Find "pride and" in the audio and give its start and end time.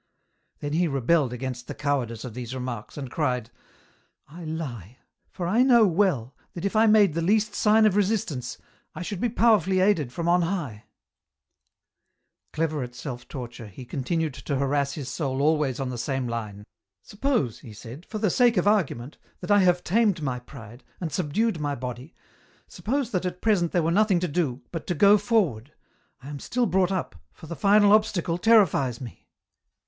20.39-21.11